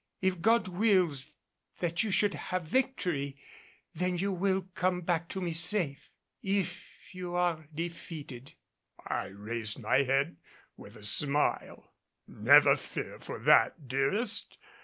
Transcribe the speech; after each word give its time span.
If 0.19 0.41
God 0.41 0.67
wills 0.67 1.35
that 1.77 2.01
you 2.01 2.09
should 2.09 2.33
have 2.33 2.63
victory, 2.63 3.37
then 3.93 4.17
you 4.17 4.31
will 4.31 4.63
come 4.73 5.01
back 5.01 5.29
to 5.29 5.39
me 5.39 5.53
safe. 5.53 6.09
If 6.41 7.13
you 7.13 7.35
are 7.35 7.67
defeated" 7.71 8.53
I 9.05 9.25
raised 9.27 9.79
my 9.79 9.97
head 10.01 10.37
with 10.75 10.95
a 10.95 11.03
smile. 11.03 11.93
"Never 12.27 12.75
fear 12.75 13.19
for 13.19 13.37
that, 13.43 13.87
dearest. 13.87 14.57